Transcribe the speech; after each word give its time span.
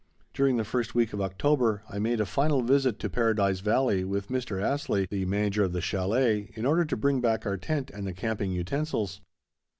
During 0.33 0.57
the 0.57 0.63
first 0.63 0.95
week 0.95 1.13
of 1.13 1.21
October 1.21 1.83
I 1.87 1.99
made 1.99 2.19
a 2.19 2.25
final 2.25 2.63
visit 2.63 2.97
to 2.97 3.07
Paradise 3.07 3.59
Valley 3.59 4.03
with 4.03 4.29
Mr. 4.29 4.59
Astley, 4.59 5.05
the 5.11 5.27
manager 5.27 5.63
of 5.63 5.73
the 5.73 5.79
chalet, 5.79 6.49
in 6.55 6.65
order 6.65 6.85
to 6.85 6.97
bring 6.97 7.21
back 7.21 7.45
our 7.45 7.55
tent 7.55 7.91
and 7.91 8.07
the 8.07 8.13
camping 8.13 8.51
utensils. 8.51 9.21